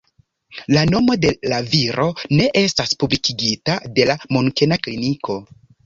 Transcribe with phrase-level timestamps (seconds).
[0.75, 2.09] La nomo de la viro
[2.41, 5.43] ne estas publikigita de la Munkena kliniko.